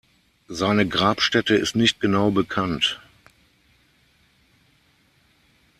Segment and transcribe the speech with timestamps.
[0.47, 2.99] Seine Grabstätte ist nicht genau bekannt.